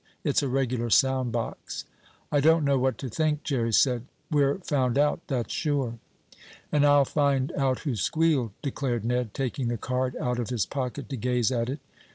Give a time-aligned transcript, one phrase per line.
[0.23, 1.85] It's a regular sound box."
[2.31, 4.07] "I don't know what to think," Jerry said.
[4.31, 5.99] "We're found out, that's sure."
[6.71, 11.07] "And I'll find out who squealed," declared Ned, taking the card out of his pocket
[11.09, 11.81] to gaze at it.